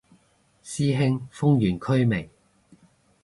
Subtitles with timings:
[0.63, 2.31] 師兄封完區未